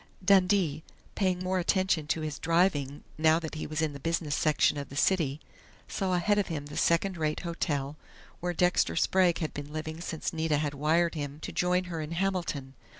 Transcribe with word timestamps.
Dundee, 0.25 0.81
paying 1.13 1.43
more 1.43 1.59
attention 1.59 2.07
to 2.07 2.21
his 2.21 2.39
driving, 2.39 3.03
now 3.19 3.37
that 3.37 3.53
he 3.53 3.67
was 3.67 3.83
in 3.83 3.93
the 3.93 3.99
business 3.99 4.33
section 4.33 4.75
of 4.79 4.89
the 4.89 4.95
city, 4.95 5.39
saw 5.87 6.15
ahead 6.15 6.39
of 6.39 6.47
him 6.47 6.65
the 6.65 6.75
second 6.75 7.17
rate 7.17 7.41
hotel 7.41 7.97
where 8.39 8.51
Dexter 8.51 8.95
Sprague 8.95 9.37
had 9.37 9.53
been 9.53 9.71
living 9.71 10.01
since 10.01 10.33
Nita 10.33 10.57
had 10.57 10.73
wired 10.73 11.13
him 11.13 11.39
to 11.41 11.51
join 11.51 11.83
her 11.83 12.01
in 12.01 12.13
Hamilton. 12.13 12.73